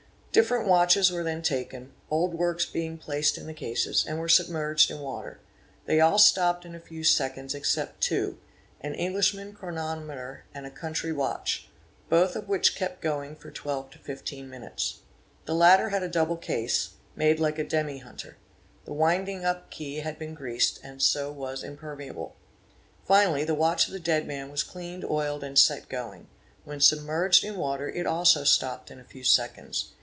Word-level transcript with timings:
Different 0.33 0.65
watches 0.65 1.11
were 1.11 1.23
then 1.23 1.41
taken, 1.41 1.91
old 2.09 2.33
works 2.35 2.65
being 2.65 2.97
placed 2.97 3.37
in 3.37 3.47
the 3.47 3.53
cases, 3.53 4.05
and 4.07 4.17
were 4.17 4.29
submerged 4.29 4.89
in 4.89 4.99
water; 5.01 5.41
they 5.87 5.99
all 5.99 6.17
stopped_ 6.17 6.63
in 6.65 6.73
a 6.73 6.79
few 6.79 7.03
seconds, 7.03 7.53
except 7.53 7.99
two—an 7.99 8.95
Englishman 8.95 9.51
chronometer 9.51 10.45
and 10.53 10.65
a 10.65 10.69
country— 10.71 11.11
watch—both 11.11 12.37
of 12.37 12.47
which 12.47 12.77
kept 12.77 13.01
going 13.01 13.35
for 13.35 13.51
12 13.51 13.89
to 13.89 13.99
15 13.99 14.49
minutes. 14.49 14.99
The 15.43 15.53
latter 15.53 15.89
had 15.89 16.01
a 16.01 16.07
double 16.07 16.37
case, 16.37 16.91
made 17.13 17.41
like 17.41 17.59
a 17.59 17.65
demi 17.65 17.97
hunter. 17.97 18.37
The 18.85 18.93
winding 18.93 19.43
up 19.43 19.69
key 19.69 19.97
had 19.97 20.17
been 20.17 20.33
greased, 20.33 20.79
and 20.81 21.01
so 21.03 21.29
was 21.29 21.61
impermeable. 21.61 22.37
Finally 23.03 23.43
the 23.43 23.53
watch 23.53 23.87
of 23.87 23.91
the 23.91 23.99
dead 23.99 24.25
man 24.25 24.49
was 24.49 24.63
cleaned, 24.63 25.03
oiled, 25.03 25.43
and 25.43 25.59
set 25.59 25.89
going; 25.89 26.27
when 26.63 26.79
submerged 26.79 27.43
in 27.43 27.57
water 27.57 27.89
it 27.89 28.07
also 28.07 28.45
stop 28.45 28.85
ped 28.85 28.91
in 28.91 28.99
a 29.01 29.03
few 29.03 29.25
seconds. 29.25 29.91